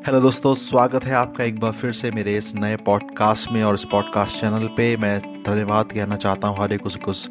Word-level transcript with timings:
Hello 0.00 0.20
दोस्तों 0.20 0.54
स्वागत 0.54 1.04
है 1.04 1.14
आपका 1.14 1.44
एक 1.44 1.60
बार 1.60 1.72
फिर 1.72 1.92
से 1.92 2.10
मेरे 2.10 2.36
इस 2.36 2.54
नए 2.54 2.76
पॉडकास्ट 2.76 3.52
में 3.52 3.64
और 3.64 3.74
इस 3.74 3.84
पॉडकास्ट 3.84 4.40
चैनल 4.40 4.66
पे 4.66 4.96
मैं 4.96 5.42
धन्यवाद 5.42 5.84
कहना 5.84 6.16
चाहता 6.16 6.48
हूँ 6.48 6.62
हर 6.62 6.72
एक 6.72 6.86
उस, 6.86 6.96
कुछ 6.96 7.28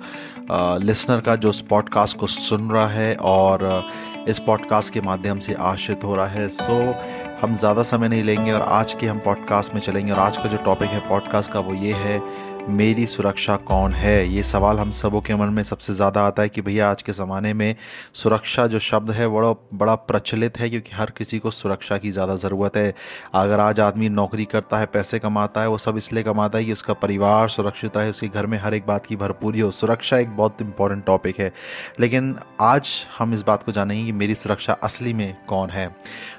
लिसनर 0.86 1.22
का 1.22 1.36
जो 1.36 1.50
इस 1.50 1.62
पॉडकास्ट 1.62 2.18
को 2.18 2.28
सुन 2.28 2.70
रहा 2.72 2.88
है 2.88 3.16
और 3.16 3.86
इस 4.28 4.40
पॉडकास्ट 4.40 4.94
के 4.94 5.02
माध्यम 5.02 5.40
से 5.40 5.54
आश्रित 5.54 6.04
हो 6.04 6.16
रहा 6.16 6.28
है। 6.28 6.50
सो 6.50 6.96
हम 7.42 7.56
ज़्यादा 7.56 7.84
समय 7.84 8.08
नहीं 8.08 8.24
लेंगे 8.24 8.52
और 8.52 8.62
आज 8.62 8.94
के 8.94 9.08
हम 9.08 9.20
पॉडकास्ट 9.20 9.74
में 9.74 9.82
चलेंगे 9.82 10.12
और 10.12 10.20
आज 10.20 10.38
का 10.38 10.44
जो 10.44 10.58
टॉपिक 10.58 10.90
है 10.90 11.10
पॉडकास्ट 11.10 11.52
का 11.52 11.60
वो 11.60 11.74
ये 11.74 11.94
है 11.94 12.49
मेरी 12.62 13.06
सुरक्षा 13.08 13.56
कौन 13.58 13.94
है? 13.94 14.28
ये 14.28 14.42
सवाल 14.44 14.80
हम 14.80 14.92
सबों 14.92 15.20
के 15.22 15.36
मन 15.36 15.48
में 15.48 15.62
सबसे 15.64 15.94
ज़्यादा 15.94 16.22
आता 16.22 16.42
है 16.42 16.50
कि 16.50 16.62
भैया 16.62 16.90
आज 16.92 17.02
के 17.02 17.12
ज़माने 17.12 17.54
में 17.54 17.76
सुरक्षा 18.14 18.66
जो 18.68 18.80
शब्द 18.80 19.12
है, 19.12 19.28
बड़ा 19.28 19.52
बड़ा 19.74 19.96
प्रचलित 19.96 20.58
है 20.60 20.70
क्योंकि 20.70 20.92
हर 20.96 21.12
किसी 21.18 21.40
को 21.40 21.52
सुरक्षा 21.52 21.98
की 21.98 22.12
ज़्यादा 22.12 22.36
ज़रूरत 22.36 22.78
है। 22.78 22.94
अगर 23.34 23.60
आज 23.60 23.80
आदमी 23.80 24.10
नौकरी 24.10 24.46
करता 24.46 24.78
है, 24.78 24.86
पैसे 24.86 25.20
कमाता 25.20 25.62
है, 25.62 25.68
वो 25.68 25.78
सब 25.78 25.98
इसलिए 25.98 26.24
कमाता 26.24 26.58
है 26.58 26.66
कि 26.66 26.74
उसका 26.74 26.94
परिवार 26.94 27.48
सुरक्षित 27.50 27.98
रहे, 27.98 28.10
उसके 28.10 28.28
घर 28.28 28.46
में 28.46 28.58
हर 28.58 28.74
एक 28.74 28.86
बात 28.88 29.06
की 29.06 29.16
भरपूरी 29.16 29.60
हो। 29.60 29.72
सुरक्षा 29.72 30.18
एक 30.18 30.36
बहुत 30.38 30.62
इंपॉर्टेंट 30.62 31.06
टॉपिक 31.06 31.40
है। 31.40 31.52
लेकिन 32.00 32.36
आज 32.62 32.90
हम 33.18 33.34
इस 33.34 33.42
बात 33.42 33.64
को 33.64 33.72
जानेंगे 33.72 34.06
कि 34.06 34.12
मेरी 34.12 34.36
सुरक्षा 34.36 34.74
असली 34.74 35.14
में 35.14 35.36
कौन 35.48 35.70
है। 35.70 35.88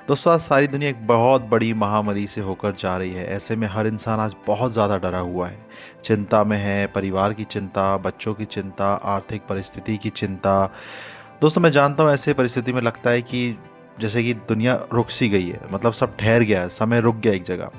दोस्तों, 0.09 0.33
आज 0.35 0.41
सारी 0.41 0.67
दुनिया 0.67 0.91
एक 0.91 1.07
बहुत 1.07 1.43
बड़ी 1.43 1.73
महामारी 1.73 2.27
से 2.27 2.41
होकर 2.41 2.73
जा 2.73 2.97
रही 2.97 3.11
है। 3.11 3.27
ऐसे 3.27 3.57
में 3.57 3.69
हर 3.69 3.87
इंसान 3.87 4.21
आज 4.21 4.35
बहुत 4.47 4.73
ज़्यादा 4.73 4.97
डरा 4.99 5.19
हुआ 5.19 5.49
है। 5.49 5.59
चिंता 6.05 6.43
में 6.45 6.57
है, 6.59 6.87
परिवार 6.87 7.33
की 7.33 7.45
चिंता, 7.45 7.97
बच्चों 7.97 8.35
की 8.35 8.45
चिंता, 8.45 8.93
आर्थिक 8.95 9.43
परिस्थिति 9.49 9.97
की 9.97 10.11
चिंता। 10.11 10.71
दोस्तों, 11.41 11.61
मैं 11.61 11.71
जानता 11.71 12.03
हूँ 12.03 12.13
ऐसे 12.13 12.33
परिस्थिति 12.33 12.73
में 12.73 12.81
लगता 12.83 13.11
है 13.11 13.23
कि 13.23 13.59
जैसे 14.01 14.23
कि 14.23 14.35
दुनिया 14.35 14.79
रुक 14.93 15.11
सी 15.11 15.29
गई 15.29 15.49
है 15.49 15.61
मतलब 15.73 15.93
सब 15.93 16.17
ठहर 16.17 16.43
गया 16.43 16.61
है, 16.61 16.69
समय 16.69 17.01
रुक 17.01 17.17
गया 17.17 17.33
एक 17.33 17.45
जगह। 17.45 17.71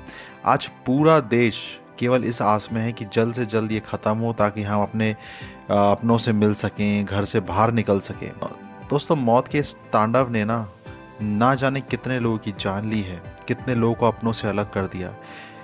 आज 0.44 0.66
पूरा 0.86 1.18
देश 1.20 1.60
केवल 1.98 2.24
इस 2.24 2.40
आस 2.42 2.68
में 2.72 2.80
है 2.82 2.92
कि 2.92 3.04
जल्द 3.04 3.34
से 3.34 3.46
जल्द 3.46 3.72
ये 3.72 3.80
ख़त्म 3.80 4.16
हो 4.18 4.32
ताकि 4.32 4.62
हम 4.62 4.82
अपने 4.82 5.10
अपनों 5.70 6.18
से 6.18 6.32
मिल 6.32 6.54
सकें, 6.54 7.04
घर 7.04 7.24
से 7.24 7.40
बाहर 7.40 7.72
निकल 7.72 8.00
सकें। 8.00 8.30
दोस्तों, 8.90 9.16
मौत 9.16 9.48
के 9.48 9.58
इस 9.58 9.74
तांडव 9.92 10.30
ने 10.30 10.44
ना 10.44 10.66
ना 11.22 11.54
जाने 11.54 11.80
कितने 11.80 12.18
लोगों 12.20 12.38
की 12.38 12.52
जान 12.60 12.88
ली 12.90 13.00
है, 13.02 13.20
कितने 13.48 13.74
लोगों 13.74 13.94
को 13.94 14.06
अपनों 14.06 14.32
से 14.32 14.48
अलग 14.48 14.70
कर 14.70 14.86
दिया। 14.86 15.14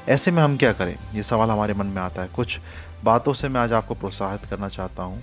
ऐसे 0.08 0.30
में 0.30 0.42
हम 0.42 0.56
क्या 0.56 0.72
करें? 0.72 0.94
ये 1.14 1.22
सवाल 1.22 1.50
हमारे 1.50 1.74
मन 1.74 1.86
में 1.86 2.00
आता 2.02 2.22
है। 2.22 2.28
कुछ 2.28 2.58
बातों 3.04 3.32
से 3.32 3.48
मैं 3.48 3.60
आज 3.60 3.72
आपको 3.72 3.94
प्रोत्साहित 3.94 4.44
करना 4.50 4.68
चाहता 4.68 5.02
हूँ। 5.02 5.22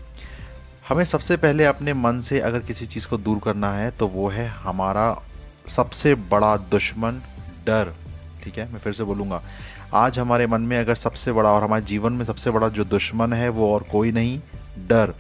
हमें 0.89 1.03
सबसे 1.05 1.37
पहले 1.37 1.65
अपने 1.65 1.93
मन 1.93 2.21
से 2.21 2.39
अगर 2.39 2.59
किसी 2.59 2.85
चीज़ 2.85 3.07
को 3.07 3.17
दूर 3.17 3.39
करना 3.43 3.71
है 3.73 3.89
तो 3.91 4.07
वो 4.07 4.29
है 4.29 4.47
हमारा 4.47 5.15
सबसे 5.75 6.13
बड़ा 6.15 6.55
दुश्मन, 6.57 7.21
डर। 7.65 7.93
ठीक 8.43 8.57
है? 8.57 8.71
मैं 8.73 8.79
फिर 8.79 8.93
से 8.93 9.03
बोलूँगा, 9.03 9.41
आज 9.93 10.19
हमारे 10.19 10.47
मन 10.47 10.61
में 10.61 10.77
अगर 10.79 10.95
सबसे 10.95 11.31
बड़ा 11.31 11.49
और 11.49 11.63
हमारे 11.63 11.85
जीवन 11.85 12.13
में 12.13 12.25
सबसे 12.25 12.51
बड़ा 12.51 12.69
जो 12.69 12.83
दुश्मन 12.83 13.33
है, 13.33 13.49
वो 13.49 13.73
और 13.73 13.83
कोई 13.83 14.11
नहीं, 14.11 14.39
डर। 14.87 15.13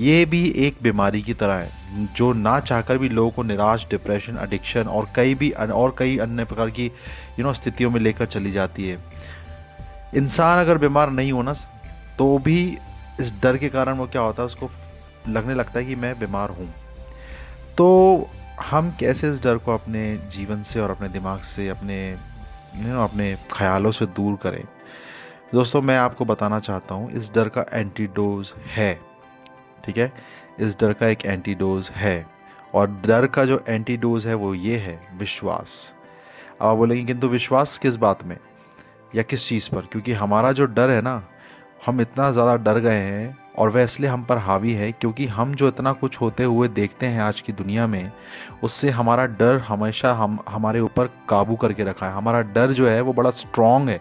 ये 0.00 0.24
भी 0.24 0.48
एक 0.58 0.76
बीमारी 0.82 1.22
की 1.22 1.34
तरह 1.34 1.54
है, 1.54 1.70
जो 2.14 2.32
ना 2.32 2.58
चाहकर 2.60 2.98
भी 2.98 3.08
लोगों 3.08 3.30
को 3.30 3.42
निराश 3.42 3.86
डिप्रेशन 3.90 4.38
एडिक्शन 4.42 4.88
और 4.88 5.08
कई 5.16 5.34
भी 5.34 5.50
और 5.50 5.94
कई 5.98 6.16
अन्य 6.18 6.44
प्रकार 6.44 6.70
की 6.70 6.86
यू 6.86 7.44
नो 7.44 7.52
स्थितियों 7.52 7.90
में 7.90 8.00
लेकर 8.00 8.26
चली 8.26 8.52
जाती 8.52 8.88
है। 8.88 8.98
इंसान 10.16 10.60
अगर 10.60 10.78
बीमार 10.78 11.10
नहीं 11.10 11.32
हो 11.32 11.38
होना 11.38 11.54
तो 12.18 12.38
भी 12.38 12.62
इस 13.20 13.32
डर 13.42 13.56
के 13.56 13.68
कारण 13.68 13.96
वो 13.96 14.06
क्या 14.06 14.22
होता 14.22 14.42
है, 14.42 14.46
उसको 14.46 14.70
लगने 15.28 15.54
लगता 15.54 15.78
है 15.78 15.84
कि 15.84 15.94
मैं 15.94 16.18
बीमार 16.18 16.50
हूँ। 16.50 16.68
तो 17.76 18.28
हम 18.60 18.90
कैसे 19.00 19.30
इस 19.30 19.42
डर 19.42 19.58
को 19.58 19.74
अपने 19.74 20.16
जीवन 20.32 20.62
से 20.62 20.80
और 20.80 20.90
अपने 20.90 21.08
दिमाग 21.08 21.40
से, 21.46 21.68
अपने 21.68 22.10
यू 22.10 22.88
नो 22.88 23.04
अपने 23.04 23.34
ख्यालों 23.52 23.92
से 23.92 24.06
दूर 24.08 24.38
करें? 24.42 24.64
दोस्तों, 25.52 25.82
मैं 25.82 25.96
आपको 25.98 26.24
बताना 26.24 26.58
चाहता 26.60 26.94
हूँ, 26.94 27.10
इस 27.12 27.30
डर 27.34 27.48
का 27.48 27.64
एंटीडोज 27.72 28.52
है। 28.66 29.09
ठीक 29.84 29.98
है? 29.98 30.12
इस 30.60 30.80
डर 30.80 30.92
का 30.92 31.06
एक 31.06 31.24
एंटीडोज 31.24 31.88
है। 31.88 32.26
और 32.74 32.90
डर 32.90 33.26
का 33.26 33.44
जो 33.44 33.64
एंटीडोज 33.68 34.26
है 34.26 34.34
वो 34.34 34.54
ये 34.54 34.76
है, 34.76 35.00
विश्वास। 35.14 35.94
अब 36.60 36.66
आप 36.66 36.76
बोलेंगे, 36.76 37.04
किंतु 37.04 37.28
विश्वास 37.28 37.78
किस 37.78 37.96
बात 37.96 38.24
में? 38.24 38.36
या 39.14 39.22
किस 39.22 39.48
चीज़ 39.48 39.70
पर? 39.74 39.80
क्योंकि 39.80 40.12
हमारा 40.12 40.52
जो 40.52 40.64
डर 40.64 40.90
है 40.90 41.02
ना, 41.02 41.28
हम 41.86 42.00
इतना 42.00 42.32
ज़्यादा 42.32 42.56
डर 42.56 42.78
गए 42.78 42.96
हैं 42.96 43.39
और 43.60 43.70
वह 43.70 43.82
इसलिए 43.82 44.10
हम 44.10 44.22
पर 44.24 44.38
हावी 44.38 44.72
है 44.72 44.90
क्योंकि 44.92 45.26
हम 45.26 45.54
जो 45.54 45.68
इतना 45.68 45.92
कुछ 45.92 46.20
होते 46.20 46.44
हुए 46.44 46.68
देखते 46.68 47.06
हैं 47.06 47.20
आज 47.20 47.40
की 47.40 47.52
दुनिया 47.52 47.86
में, 47.86 48.12
उससे 48.62 48.90
हमारा 48.90 49.26
डर 49.26 49.58
हमेशा 49.58 50.12
हम, 50.12 50.38
हमारे 50.48 50.80
ऊपर 50.80 51.10
काबू 51.28 51.56
करके 51.56 51.84
रखा 51.84 52.06
है। 52.06 52.12
हमारा 52.12 52.40
डर 52.42 52.72
जो 52.72 52.88
है 52.88 53.00
वो 53.00 53.12
बड़ा 53.12 53.30
स्ट्रांग 53.30 53.88
है। 53.88 54.00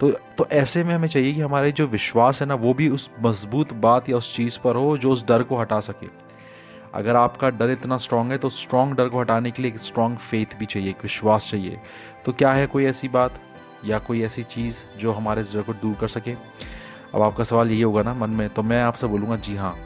तो 0.00 0.10
तो 0.38 0.46
ऐसे 0.52 0.84
में 0.84 0.94
हमें 0.94 1.08
चाहिए 1.08 1.32
कि 1.32 1.40
हमारे 1.40 1.72
जो 1.72 1.86
विश्वास 1.86 2.40
है 2.40 2.46
ना, 2.48 2.54
वो 2.54 2.74
भी 2.74 2.88
उस 2.88 3.10
मज़बूत 3.22 3.72
बात 3.72 4.08
या 4.08 4.16
उस 4.16 4.34
चीज़ 4.36 4.58
पर 4.64 4.76
हो 4.76 4.96
जो 4.98 5.12
उस 5.12 5.26
डर 5.26 5.42
को 5.42 5.56
हटा 5.56 5.80
सके। 5.80 6.08
अगर 6.94 7.16
आपका 7.16 7.50
डर 7.50 7.70
इतना 7.70 7.96
स्ट्रांग 7.96 8.30
है 8.30 8.38
तो 8.38 8.48
स्ट्रांग 8.48 8.92
डर 8.92 9.08
को 9.08 9.20
हटाने 9.20 9.50
के 9.50 9.62
लिए 9.62 9.70
एक 9.70 9.80
स्ट्रांग 9.80 10.16
फेथ 10.16 10.58
भी 10.58 10.66
चाहिए, 10.66 10.90
एक 10.90 11.02
विश्वास 11.02 11.48
चाहिए। 11.50 11.80
तो 12.24 12.32
क्या 12.32 12.52
है 12.52 12.66
कोई 12.66 12.84
ऐसी 12.84 13.08
बात 13.08 13.40
या 13.84 13.98
कोई 13.98 14.22
ऐसी 14.22 14.42
चीज़ 14.42 14.76
जो 14.98 15.12
हमारे 15.12 15.42
डर 15.42 15.62
को 15.62 15.72
दूर 15.72 15.94
कर 16.00 16.08
सके? 16.08 16.34
अब 17.14 17.22
आपका 17.22 17.44
सवाल 17.44 17.70
यही 17.70 17.80
होगा 17.82 18.02
ना 18.02 18.14
मन 18.14 18.30
में 18.30 18.48
तो 18.48 18.62
मैं 18.62 18.82
आपसे 18.82 19.06
बोलूँगा, 19.06 19.36
जी 19.36 19.56
हाँ 19.56 19.76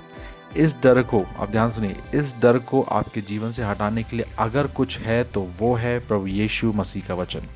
इस 0.57 0.75
डर 0.83 1.03
को, 1.03 1.23
आप 1.39 1.51
ध्यान 1.51 1.71
सुनिए, 1.71 1.97
इस 2.15 2.35
डर 2.43 2.59
को 2.61 2.83
आपके 2.83 3.21
जीवन 3.21 3.51
से 3.53 3.63
हटाने 3.63 4.03
के 4.03 4.17
लिए 4.17 4.27
अगर 4.39 4.67
कुछ 4.67 4.99
है 4.99 5.23
तो 5.25 5.41
वो 5.59 5.75
है 5.75 5.99
प्रभु 5.99 6.27
यीशु 6.27 6.73
मसीह 6.73 7.07
का 7.09 7.15
वचन। 7.15 7.47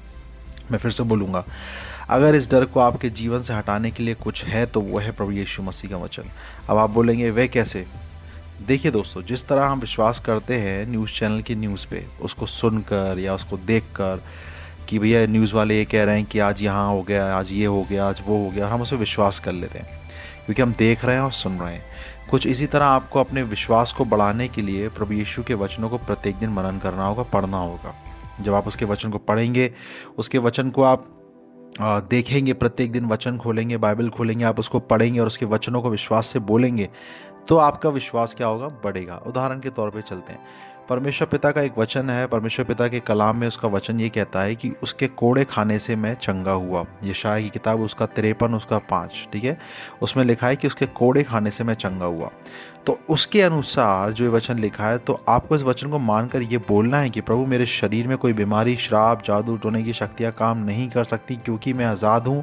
मैं 0.70 0.78
फिर 0.78 0.90
से 0.90 1.02
बोलूँगा, 1.02 1.44
अगर 2.10 2.34
इस 2.34 2.50
डर 2.50 2.64
को 2.64 2.80
आपके 2.80 3.10
जीवन 3.10 3.42
से 3.42 3.54
हटाने 3.54 3.90
के 3.90 4.02
लिए 4.02 4.14
कुछ 4.14 4.44
है 4.44 4.64
तो 4.66 4.80
वो 4.80 4.98
है 4.98 5.10
प्रभु 5.12 5.32
यीशु 5.32 5.62
मसीह 5.62 5.90
का 5.90 5.96
वचन। 5.96 6.30
अब 6.70 6.76
आप 6.76 6.90
बोलेंगे 6.90 7.30
वे 7.30 7.48
कैसे? 7.48 7.84
देखिए 8.66 8.90
दोस्तों, 8.92 9.22
जिस 9.22 9.46
तरह 9.48 9.66
हम 9.66 9.80
विश्वास 9.80 10.18
करते 10.20 10.54
हैं 10.56 10.86
न्यूज़ 10.86 11.10
चैनल 11.10 11.40
की 11.42 11.54
न्यूज़ 11.54 11.86
पे, 11.86 12.04
उसको 12.22 12.46
सुनकर 12.46 13.18
या 13.18 13.34
उसको 13.34 13.56
देखकर 13.56 14.22
कि 14.88 14.98
भैया 14.98 15.26
न्यूज़ 15.26 15.54
वाले 15.54 15.78
ये 15.78 15.84
कह 15.84 16.04
रहे 16.04 16.16
हैं 16.16 16.24
कि 16.24 16.38
आज 16.38 16.62
यहाँ 16.62 16.88
हो 16.88 17.02
गया, 17.02 17.26
आज 17.36 17.50
ये 17.52 17.66
हो 17.66 17.82
गया, 17.82 18.08
आज 18.08 18.22
वो 18.26 18.42
हो 18.44 18.50
गया, 18.50 18.68
हम 18.68 18.82
उसे 18.82 18.96
विश्वास 18.96 19.40
कर 19.40 19.52
लेते 19.52 19.78
हैं, 19.78 19.88
क्योंकि 20.44 20.62
हम 20.62 20.72
देख 20.72 21.04
रहे 21.04 21.16
हैं 21.16 21.22
और 21.22 21.32
सुन 21.32 21.58
रहे 21.58 21.74
हैं। 21.74 21.82
कुछ 22.30 22.46
इसी 22.46 22.66
तरह 22.66 22.84
आपको 22.84 23.20
अपने 23.20 23.42
विश्वास 23.44 23.92
को 23.92 24.04
बढ़ाने 24.04 24.48
के 24.48 24.62
लिए 24.62 24.88
प्रभु 24.88 25.12
यीशु 25.12 25.42
के 25.42 25.54
वचनों 25.54 25.88
को 25.88 25.98
प्रत्येक 25.98 26.36
दिन 26.36 26.50
मनन 26.50 26.78
करना 26.78 27.06
होगा, 27.06 27.22
पढ़ना 27.22 27.58
होगा। 27.58 27.94
जब 28.40 28.54
आप 28.54 28.66
उसके 28.66 28.84
वचन 28.84 29.10
को 29.10 29.18
पढ़ेंगे, 29.20 29.72
उसके 30.18 30.38
वचन 30.38 30.70
को 30.70 30.82
आप 30.82 31.10
देखेंगे, 32.10 32.52
प्रत्येक 32.52 32.92
दिन 32.92 33.06
वचन 33.06 33.38
खोलेंगे, 33.38 33.76
बाइबल 33.76 34.08
खोलेंगे, 34.08 34.44
आप 34.44 34.58
उसको 34.58 34.80
पढ़ेंगे 34.80 35.20
और 35.20 35.26
उसके 35.26 35.46
वचनों 35.46 35.82
को 35.82 35.90
विश्वास 35.90 36.26
से 36.26 36.38
बोलेंगे 36.40 36.88
तो 37.48 37.56
आपका 37.56 37.88
विश्वास 37.88 38.34
क्या 38.34 38.46
होगा? 38.46 38.66
बढ़ेगा। 38.84 39.16
उदाहरण 39.26 39.58
के 39.60 39.70
तौर 39.70 39.90
पे 39.90 40.02
चलते 40.02 40.32
हैं। 40.32 40.40
परमेश्वर 40.88 41.28
पिता 41.28 41.50
का 41.50 41.60
एक 41.62 41.78
वचन 41.78 42.10
है, 42.10 42.26
परमेश्वर 42.26 42.64
पिता 42.66 42.86
के 42.88 42.98
कलाम 43.00 43.36
में 43.36 43.46
उसका 43.48 43.68
वचन 43.68 44.00
ये 44.00 44.08
कहता 44.08 44.40
है 44.40 44.54
कि 44.54 44.70
उसके 44.82 45.06
कोड़े 45.08 45.44
खाने 45.44 45.78
से 45.78 45.94
मैं 45.96 46.14
चंगा 46.14 46.52
हुआ। 46.52 46.84
ये 47.04 47.14
शाह 47.14 47.40
की 47.40 47.48
किताब, 47.50 47.80
उसका 47.80 48.06
तिरपन, 48.06 48.54
उसका 48.54 48.78
पाँच, 48.90 49.26
ठीक 49.32 49.44
है? 49.44 49.56
उसमें 50.02 50.24
लिखा 50.24 50.46
है 50.46 50.56
कि 50.56 50.66
उसके 50.66 50.86
कोड़े 50.86 51.22
खाने 51.22 51.50
से 51.50 51.64
मैं 51.64 51.74
चंगा 51.74 52.06
हुआ। 52.06 52.30
तो 52.86 52.98
उसके 53.08 53.40
अनुसार 53.42 54.12
जो 54.12 54.24
ये 54.24 54.30
वचन 54.30 54.58
लिखा 54.58 54.86
है 54.86 54.98
तो 54.98 55.18
आपको 55.28 55.56
इस 55.56 55.62
वचन 55.62 55.90
को 55.90 55.98
मानकर 55.98 56.42
ये 56.42 56.58
बोलना 56.58 56.98
है 57.00 57.10
कि 57.10 57.20
प्रभु, 57.20 57.46
मेरे 57.46 57.66
शरीर 57.66 58.08
में 58.08 58.16
कोई 58.18 58.32
बीमारी, 58.32 58.76
श्राप, 58.76 59.22
जादू 59.26 59.56
टोने 59.56 59.82
की 59.82 59.92
शक्तियाँ 59.92 60.32
काम 60.32 60.58
नहीं 60.58 60.88
कर 60.90 61.04
सकती 61.04 61.36
क्योंकि 61.36 61.72
मैं 61.72 61.84
आज़ाद 61.84 62.26
हूँ 62.26 62.42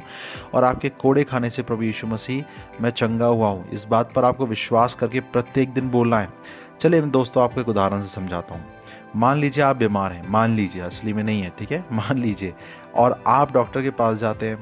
और 0.54 0.64
आपके 0.64 0.88
कोड़े 0.90 1.24
खाने 1.24 1.50
से 1.50 1.62
प्रभु 1.62 1.82
यीशु 1.82 2.06
मसीह 2.06 2.82
मैं 2.82 2.90
चंगा 2.90 3.26
हुआ 3.26 3.48
हूँ। 3.48 3.68
इस 3.70 3.84
बात 3.84 4.12
पर 4.12 4.24
आपको 4.24 4.46
विश्वास 4.46 4.94
करके 4.94 5.20
प्रत्येक 5.22 5.72
दिन 5.74 5.90
बोलना 5.90 6.20
है। 6.20 6.60
चलिए 6.82 7.00
मैं 7.00 7.10
दोस्तों 7.10 7.42
आपको 7.44 7.60
एक 7.60 7.68
उदाहरण 7.68 8.02
से 8.02 8.08
समझाता 8.08 8.54
हूँ। 8.54 8.64
मान 9.16 9.38
लीजिए 9.38 9.62
आप 9.64 9.76
बीमार 9.76 10.12
हैं, 10.12 10.28
मान 10.28 10.54
लीजिए, 10.56 10.82
असली 10.82 11.12
में 11.12 11.22
नहीं 11.24 11.42
है, 11.42 11.52
ठीक 11.58 11.72
है? 11.72 11.84
मान 11.92 12.18
लीजिए, 12.18 12.54
और 12.94 13.22
आप 13.26 13.52
डॉक्टर 13.52 13.82
के 13.82 13.90
पास 13.90 14.18
जाते 14.18 14.48
हैं, 14.48 14.58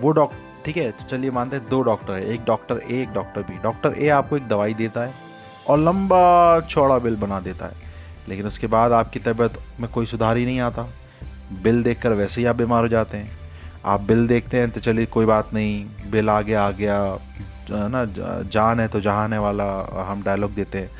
वो 0.00 0.10
डॉक्टर 0.10 0.62
ठीक 0.64 0.76
है? 0.76 0.90
तो 0.90 1.04
चलिए 1.04 1.30
मानते 1.30 1.56
हैं 1.56 1.68
दो 1.68 1.82
डॉक्टर 1.82 2.12
है, 2.12 2.24
एक 2.26 2.44
डॉक्टर 2.44 2.80
ए, 2.90 3.00
एक 3.02 3.12
डॉक्टर 3.12 3.42
बी। 3.42 3.58
डॉक्टर 3.62 3.98
ए 3.98 4.08
आपको 4.08 4.36
एक 4.36 4.48
दवाई 4.48 4.74
देता 4.74 5.00
है 5.00 5.14
और 5.68 5.78
लंबा 5.78 6.60
चौड़ा 6.60 6.98
बिल 6.98 7.16
बना 7.16 7.40
देता 7.40 7.66
है, 7.66 7.74
लेकिन 8.28 8.46
उसके 8.46 8.66
बाद 8.66 8.92
आपकी 8.92 9.20
तबीयत 9.20 9.58
में 9.80 9.90
कोई 9.92 10.06
सुधार 10.06 10.36
ही 10.36 10.46
नहीं 10.46 10.60
आता। 10.60 10.88
बिल 11.62 11.82
देखकर 11.82 12.12
वैसे 12.12 12.40
ही 12.40 12.46
आप 12.46 12.56
बीमार 12.56 12.82
हो 12.82 12.88
जाते 12.88 13.16
हैं। 13.16 13.30
आप 13.84 14.00
बिल 14.00 14.26
देखते 14.28 14.58
हैं 14.58 14.70
तो 14.70 14.80
चलिए 14.80 15.06
कोई 15.06 15.26
बात 15.26 15.54
नहीं, 15.54 15.86
बिल 16.10 16.30
आ 16.30 16.40
गया 16.40 16.66
आ 16.66 16.70
गया 16.72 17.18
ना 17.70 18.04
जान 18.44 18.80
है 18.80 18.88
तो 18.88 19.00
जहान 19.00 19.32
है 19.32 19.40
वाला 19.40 19.72
हम 20.10 20.22
डायलॉग 20.22 20.54
देते 20.54 20.78
हैं। 20.78 20.90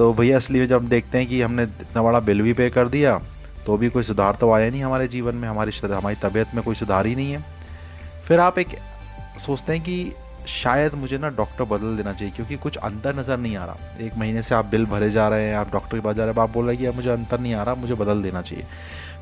तो 0.00 0.12
भैया 0.14 0.36
असली 0.36 0.66
जब 0.66 0.88
देखते 0.88 1.18
हैं 1.18 1.26
कि 1.26 1.40
हमने 1.42 1.62
इतना 1.62 2.02
बड़ा 2.02 2.20
बिल 2.20 2.40
भी 2.42 2.52
पे 2.52 2.68
कर 2.70 2.88
दिया 2.88 3.18
तो 3.66 3.76
भी 3.76 3.88
कोई 3.88 4.02
सुधार 4.02 4.36
तो 4.40 4.50
आया 4.52 4.70
नहीं 4.70 4.82
हमारे 4.82 5.08
जीवन 5.08 5.34
में, 5.34 5.48
हमारी 5.48 5.72
हमारी 5.84 6.16
तबीयत 6.16 6.54
में 6.54 6.62
कोई 6.64 6.74
सुधार 6.74 7.06
ही 7.06 7.14
नहीं 7.14 7.32
है। 7.32 7.40
फिर 8.28 8.40
आप 8.40 8.58
एक 8.58 8.68
सोचते 9.38 9.72
हैं 9.72 9.82
कि 9.82 10.12
शायद 10.48 10.94
मुझे 10.94 11.18
ना 11.18 11.28
डॉक्टर 11.28 11.64
बदल 11.64 11.96
देना 11.96 12.12
चाहिए, 12.12 12.32
क्योंकि 12.36 12.56
कुछ 12.56 12.76
अंतर 12.76 13.14
नज़र 13.16 13.38
नहीं 13.38 13.56
आ 13.56 13.64
रहा। 13.64 14.04
एक 14.06 14.16
महीने 14.18 14.42
से 14.42 14.54
आप 14.54 14.66
बिल 14.66 14.86
भरे 14.86 15.10
जा 15.10 15.28
रहे 15.28 15.48
हैं, 15.48 15.56
आप 15.56 15.72
डॉक्टर 15.72 15.96
के 15.96 16.00
पास 16.00 16.16
जा 16.16 16.24
रहे 16.24 16.34
हैं 16.34 16.42
आप 16.42 16.52
बोल 16.52 16.66
रहे 16.66 16.76
हैं 16.76 16.90
कि 16.90 16.96
मुझे 16.96 17.10
अंतर 17.10 17.40
नहीं 17.40 17.54
आ 17.54 17.62
रहा, 17.62 17.74
मुझे 17.74 17.94
बदल 17.94 18.22
देना 18.22 18.42
चाहिए। 18.42 18.64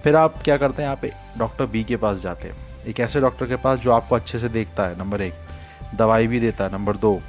फिर 0.05 0.17
आप 0.17 0.43
क्या 0.43 0.57
करते 0.57 0.83
हैं, 0.83 0.89
आप 0.91 1.05
डॉक्टर 1.39 1.67
बी 1.67 1.85
के 1.85 1.97
पास 1.97 2.19
जाते 2.19 2.49
हैं। 2.49 2.55
एक 2.87 3.01
ऐसे 3.01 3.21
डॉक्टर 3.21 3.47
के 3.47 3.57
पास 3.57 3.79
जो 3.79 3.93
आपको 3.93 4.15
अच्छे 4.15 4.39
से 4.39 4.49
देखता 4.49 4.87
है, 4.87 4.99
नंबर 4.99 5.23
एक। 5.23 5.35
दवाई 5.95 6.27
भी 6.27 6.41
देता 6.41 6.65
है, 6.65 6.73
नंबर 6.73 6.97
दो। 6.97 7.21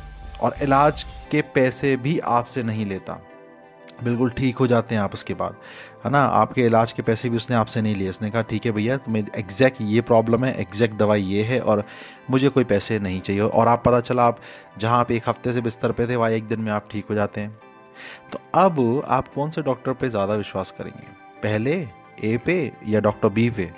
और 0.41 0.55
इलाज 0.61 1.03
के 1.31 1.41
पैसे 1.41 1.95
भी 1.95 2.19
आपसे 2.19 2.63
नहीं 2.63 2.85
लेता। 2.85 3.19
बिल्कुल 4.03 4.29
ठीक 4.29 4.57
हो 4.57 4.67
जाते 4.67 4.95
हैं 4.95 5.01
आप 5.01 5.13
उसके 5.13 5.33
बाद। 5.33 5.55
है 6.05 6.11
ना? 6.11 6.23
आपके 6.23 6.65
इलाज 6.65 6.91
के 6.91 7.01
पैसे 7.01 7.29
भी 7.29 7.37
उसने 7.37 7.55
आपसे 7.55 7.81
नहीं 7.81 7.95
लिए। 7.95 8.09
उसने 8.09 8.29
कहा, 8.31 8.41
ठीक 8.41 8.65
है 8.65 8.71
भैया 8.71 8.97
तुम्हें 8.97 9.25
एग्जैक्ट 9.35 9.81
ये 9.81 10.01
प्रॉब्लम 10.01 10.45
है 10.45 10.53
एग्जैक्ट 10.61 10.95
दवाई 10.95 11.23
ये 11.23 11.43
है 11.43 11.59
और 11.61 11.83
मुझे 12.31 12.49
कोई 12.49 12.63
पैसे 12.63 12.99
नहीं 12.99 13.21
चाहिए। 13.21 13.41
और 13.41 13.67
आप 13.67 13.83
पता 13.85 13.99
चला, 13.99 14.23
आप 14.23 14.39
जहाँ 14.79 14.99
आप 14.99 15.11
एक 15.11 15.29
हफ़्ते 15.29 15.53
से 15.53 15.61
बिस्तर 15.61 15.91
पे 15.91 16.07
थे, 16.07 16.15
वहाँ 16.15 16.29
एक 16.31 16.47
दिन 16.47 16.59
में 16.59 16.71
आप 16.71 16.87
ठीक 16.91 17.05
हो 17.09 17.15
जाते 17.15 17.41
हैं। 17.41 17.57
तो 18.31 18.39
अब 18.55 19.03
आप 19.07 19.33
कौन 19.33 19.51
से 19.51 19.61
डॉक्टर 19.61 19.93
पे 19.93 20.09
ज़्यादा 20.09 20.33
विश्वास 20.33 20.73
करेंगे? 20.77 21.07
पहले 21.43 21.73
ए 22.23 22.37
पे 22.37 22.71
या 22.87 22.99
डॉक्टर 22.99 23.29
बी 23.29 23.49
पे? 23.49 23.71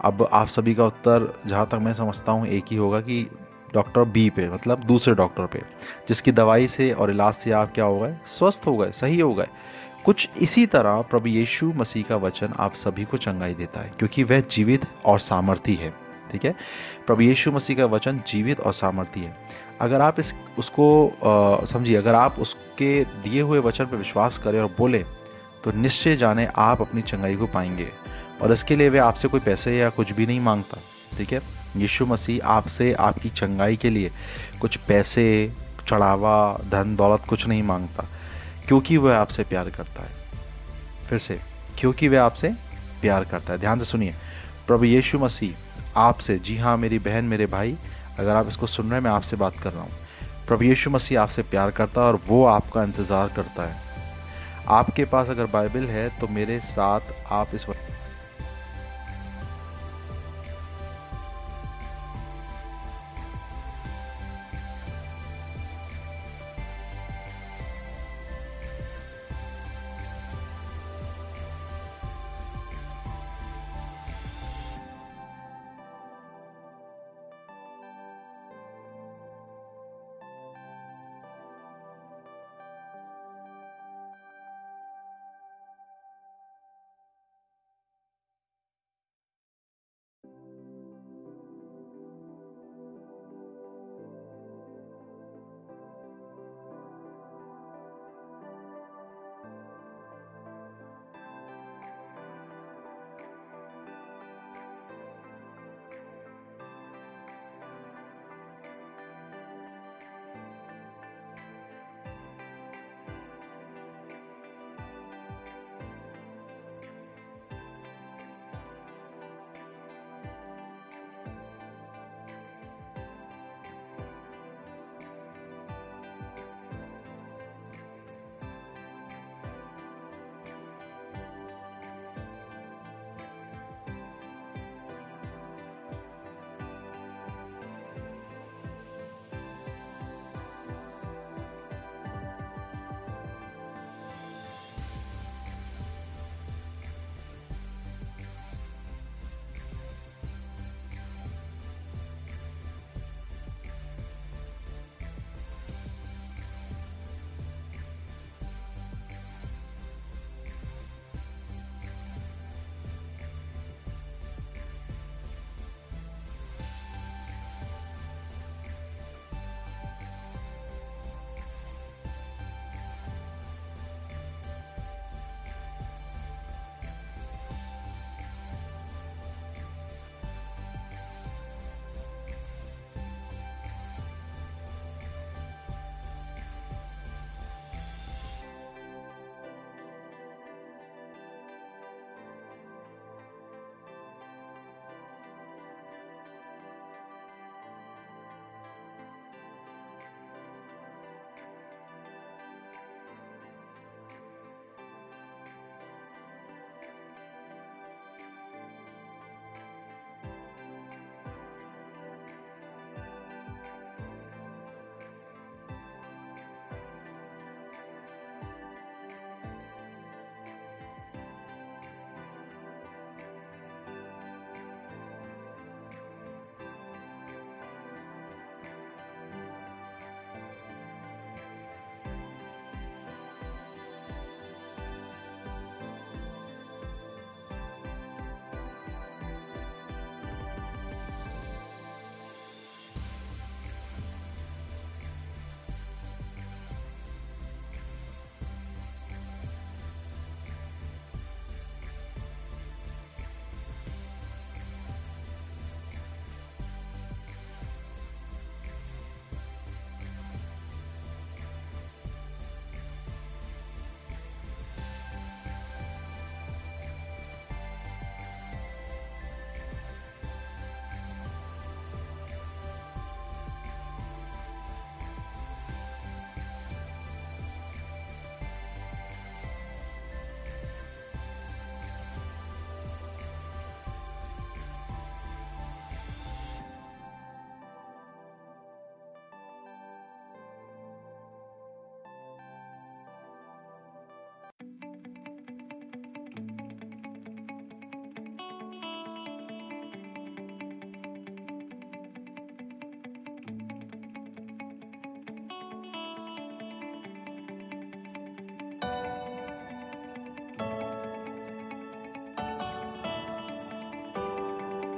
अब 0.00 0.28
आप 0.32 0.48
सभी 0.48 0.74
का 0.74 0.84
उत्तर 0.84 1.32
जहाँ 1.46 1.66
तक 1.66 1.74
मैं 1.74 1.92
समझता 1.92 2.32
हूँ, 2.32 2.46
एक 2.46 2.64
ही 2.70 2.76
होगा 2.76 3.00
कि 3.00 3.26
डॉक्टर 3.74 4.04
बी 4.06 4.28
पे 4.30 4.48
मतलब 4.48 4.84
दूसरे 4.84 5.14
डॉक्टर 5.14 5.46
पे, 5.46 5.62
जिसकी 6.08 6.32
दवाई 6.32 6.68
से 6.68 6.90
और 6.92 7.10
इलाज 7.10 7.34
से 7.34 7.52
आप 7.52 7.72
क्या 7.74 7.84
हो 7.84 7.98
गए? 8.00 8.14
स्वस्थ 8.28 8.66
हो 8.66 8.76
गए, 8.76 8.90
सही 8.92 9.20
हो 9.20 9.32
गए। 9.34 9.46
कुछ 10.04 10.28
इसी 10.38 10.66
तरह 10.66 11.00
प्रभु 11.10 11.28
यीशु 11.28 11.72
मसीह 11.76 12.04
का 12.04 12.16
वचन 12.18 12.52
आप 12.58 12.74
सभी 12.74 13.04
को 13.04 13.16
चंगाई 13.18 13.54
देता 13.54 13.80
है, 13.80 13.92
क्योंकि 13.98 14.22
वह 14.24 14.40
जीवित 14.42 14.86
और 15.04 15.18
सामर्थी 15.20 15.74
है, 15.74 15.92
ठीक 16.32 16.44
है? 16.44 16.54
प्रभु 17.06 17.22
यीशु 17.22 17.52
मसीह 17.52 17.76
का 17.76 17.86
वचन 17.86 18.20
जीवित 18.28 18.60
और 18.60 18.72
सामर्थी 18.72 19.20
है। 19.20 19.36
अगर 19.80 20.00
आप 20.00 20.20
इस, 20.20 20.34
उसको 20.58 21.66
समझिए, 21.66 21.96
अगर 21.96 22.14
आप 22.14 22.38
उसके 22.38 23.04
दिए 23.04 23.40
हुए 23.40 23.58
वचन 23.60 23.84
पर 23.84 23.96
विश्वास 23.96 24.38
करें 24.38 24.60
और 24.60 24.70
बोले 24.78 25.04
तो 25.64 25.72
निश्चय 25.72 26.16
जाने 26.16 26.48
आप 26.56 26.80
अपनी 26.80 27.02
चंगाई 27.02 27.36
को 27.36 27.46
पाएँगे। 27.46 27.88
और 28.42 28.52
इसके 28.52 28.76
लिए 28.76 28.88
वे 28.88 28.98
आपसे 28.98 29.28
कोई 29.28 29.40
पैसे 29.40 29.76
या 29.76 29.90
कुछ 29.90 30.12
भी 30.12 30.26
नहीं 30.26 30.40
माँगता, 30.40 30.78
ठीक 31.18 31.32
है? 31.32 31.40
यीशु 31.76 32.06
मसीह 32.06 32.46
आपसे 32.46 32.92
आपकी 32.92 33.30
चंगाई 33.30 33.76
के 33.76 33.90
लिए 33.90 34.10
कुछ 34.60 34.76
पैसे, 34.76 35.52
चढ़ावा, 35.88 36.58
धन, 36.70 36.96
दौलत 36.96 37.22
कुछ 37.28 37.46
नहीं 37.46 37.62
माँगता, 37.62 38.06
क्योंकि 38.66 38.96
वह 38.96 39.16
आपसे 39.16 39.44
प्यार 39.44 39.70
करता 39.70 40.02
है। 40.02 40.10
फिर 41.08 41.18
से, 41.18 41.40
क्योंकि 41.78 42.08
वह 42.08 42.22
आपसे 42.22 42.48
प्यार 43.00 43.24
करता 43.24 43.52
है। 43.52 43.58
ध्यान 43.58 43.78
से 43.78 43.84
सुनिए, 43.84 44.14
प्रभु 44.66 44.84
यीशु 44.84 45.18
मसीह 45.18 45.98
आपसे, 45.98 46.38
जी 46.38 46.56
हाँ 46.56 46.76
मेरी 46.76 46.98
बहन, 46.98 47.24
मेरे 47.24 47.46
भाई, 47.46 47.76
अगर 48.18 48.30
आप 48.30 48.48
इसको 48.48 48.66
सुन 48.66 48.86
रहे 48.86 48.94
हैं, 48.94 49.04
मैं 49.04 49.10
आपसे 49.10 49.36
बात 49.36 49.56
कर 49.56 49.72
रहा 49.72 49.82
हूँ। 49.82 49.92
प्रभु 50.48 50.64
यीशु 50.64 50.90
मसीह 50.90 51.20
आपसे 51.20 51.42
प्यार 51.42 51.70
करता 51.70 52.00
है 52.00 52.06
और 52.06 52.20
वो 52.26 52.44
आपका 52.44 52.82
इंतज़ार 52.82 53.28
करता 53.28 53.62
है। 53.62 53.80
आपके 54.68 55.04
पास 55.04 55.28
अगर 55.28 55.46
बाइबल 55.46 55.86
है 55.86 56.08
तो 56.20 56.28
मेरे 56.28 56.58
साथ 56.58 57.00
आप 57.30 57.54
इस 57.54 57.68
वक्त 57.68 58.01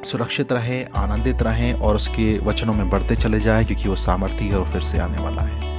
सुरक्षित 0.05 0.53
रहें, 0.53 0.87
आनंदित 0.97 1.43
रहें 1.43 1.75
और 1.75 1.97
उसके 1.97 2.39
वचनों 2.39 2.75
में 2.75 2.91
बढ़ते 2.91 3.17
चले 3.17 3.41
जाएँ, 3.41 3.65
क्योंकि 3.65 3.89
वो 3.89 3.97
सामर्थ्य 3.97 4.45
है 4.45 4.59
और 4.59 4.71
फिर 4.73 4.83
से 4.83 4.99
आने 4.99 5.23
वाला 5.23 5.43
है। 5.43 5.74